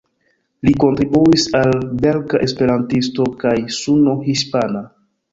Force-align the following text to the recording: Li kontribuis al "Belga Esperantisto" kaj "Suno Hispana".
Li 0.67 0.71
kontribuis 0.83 1.43
al 1.59 1.73
"Belga 2.05 2.41
Esperantisto" 2.45 3.27
kaj 3.43 3.53
"Suno 3.81 4.15
Hispana". 4.31 4.83